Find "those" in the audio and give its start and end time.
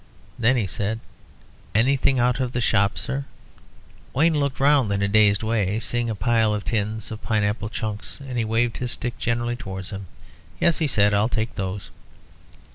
11.53-11.91